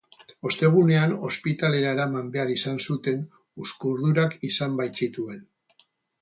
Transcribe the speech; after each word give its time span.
Ostegunean 0.51 1.11
ospitalera 1.27 1.91
eraman 1.97 2.31
behar 2.37 2.53
izan 2.55 2.79
zuten 2.87 3.21
uzkurdurak 3.65 4.35
izan 4.51 4.81
baitzituen. 4.83 5.47